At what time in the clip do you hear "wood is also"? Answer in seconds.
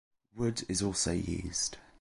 0.35-1.11